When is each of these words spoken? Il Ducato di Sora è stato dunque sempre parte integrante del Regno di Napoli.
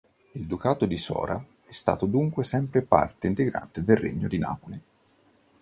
Il 0.31 0.47
Ducato 0.47 0.87
di 0.87 0.97
Sora 0.97 1.39
è 1.63 1.71
stato 1.71 2.07
dunque 2.07 2.43
sempre 2.43 2.81
parte 2.81 3.27
integrante 3.27 3.83
del 3.83 3.97
Regno 3.97 4.27
di 4.27 4.39
Napoli. 4.39 4.81